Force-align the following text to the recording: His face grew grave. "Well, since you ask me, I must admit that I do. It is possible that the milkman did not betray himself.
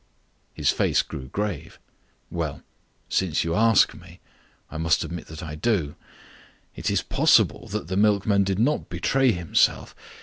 His 0.55 0.71
face 0.71 1.03
grew 1.03 1.27
grave. 1.27 1.77
"Well, 2.31 2.63
since 3.07 3.43
you 3.43 3.53
ask 3.53 3.93
me, 3.93 4.19
I 4.71 4.77
must 4.79 5.03
admit 5.03 5.27
that 5.27 5.43
I 5.43 5.53
do. 5.53 5.95
It 6.75 6.89
is 6.89 7.03
possible 7.03 7.67
that 7.67 7.87
the 7.87 7.95
milkman 7.97 8.43
did 8.43 8.57
not 8.57 8.89
betray 8.89 9.31
himself. 9.31 9.93